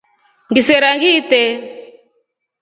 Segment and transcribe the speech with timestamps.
[0.49, 1.43] Ngisera ngiitre.